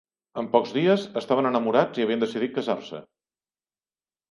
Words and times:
En 0.41 0.45
pocs 0.53 0.71
dies, 0.77 1.03
estaven 1.21 1.51
enamorats 1.51 2.01
i 2.03 2.07
havien 2.07 2.25
decidit 2.25 2.59
casar-se. 2.59 3.05